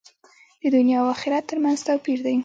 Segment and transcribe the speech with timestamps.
[0.61, 2.35] د دنیا او آخرت تر منځ توپیر دی.